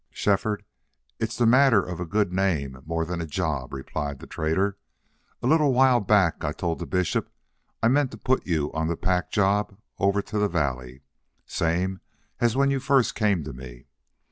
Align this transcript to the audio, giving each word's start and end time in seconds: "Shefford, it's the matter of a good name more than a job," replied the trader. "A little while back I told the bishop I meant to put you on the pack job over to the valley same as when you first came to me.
"Shefford, 0.09 0.65
it's 1.19 1.37
the 1.37 1.45
matter 1.45 1.79
of 1.83 1.99
a 1.99 2.07
good 2.07 2.33
name 2.33 2.81
more 2.87 3.05
than 3.05 3.21
a 3.21 3.27
job," 3.27 3.71
replied 3.71 4.17
the 4.17 4.25
trader. 4.25 4.79
"A 5.43 5.47
little 5.47 5.73
while 5.73 5.99
back 5.99 6.43
I 6.43 6.53
told 6.53 6.79
the 6.79 6.87
bishop 6.87 7.31
I 7.83 7.87
meant 7.87 8.09
to 8.09 8.17
put 8.17 8.47
you 8.47 8.73
on 8.73 8.87
the 8.87 8.97
pack 8.97 9.29
job 9.29 9.77
over 9.99 10.23
to 10.23 10.39
the 10.39 10.49
valley 10.49 11.03
same 11.45 11.99
as 12.39 12.55
when 12.57 12.71
you 12.71 12.79
first 12.79 13.13
came 13.13 13.43
to 13.43 13.53
me. 13.53 13.85